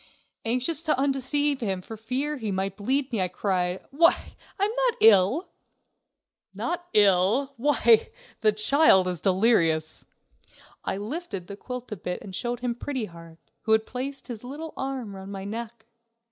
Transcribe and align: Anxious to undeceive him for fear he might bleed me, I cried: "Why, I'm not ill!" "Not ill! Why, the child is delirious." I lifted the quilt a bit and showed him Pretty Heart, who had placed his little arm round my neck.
Anxious 0.45 0.81
to 0.81 0.97
undeceive 0.97 1.61
him 1.61 1.83
for 1.83 1.95
fear 1.95 2.37
he 2.37 2.51
might 2.51 2.75
bleed 2.75 3.11
me, 3.13 3.21
I 3.21 3.27
cried: 3.27 3.85
"Why, 3.91 4.33
I'm 4.59 4.71
not 4.87 4.95
ill!" 4.99 5.49
"Not 6.55 6.87
ill! 6.95 7.53
Why, 7.55 8.09
the 8.39 8.51
child 8.51 9.07
is 9.07 9.21
delirious." 9.21 10.03
I 10.83 10.97
lifted 10.97 11.45
the 11.45 11.55
quilt 11.55 11.91
a 11.91 11.95
bit 11.95 12.23
and 12.23 12.33
showed 12.35 12.61
him 12.61 12.73
Pretty 12.73 13.05
Heart, 13.05 13.37
who 13.61 13.73
had 13.73 13.85
placed 13.85 14.27
his 14.27 14.43
little 14.43 14.73
arm 14.75 15.15
round 15.15 15.31
my 15.31 15.43
neck. 15.45 15.85